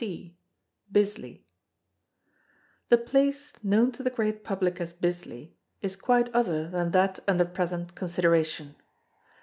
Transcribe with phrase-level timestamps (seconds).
[0.01, 0.35] C.
[0.91, 1.45] BISLEY
[2.89, 7.45] The place known to the great public as Bisley is quite other than that under
[7.45, 8.75] present consideration.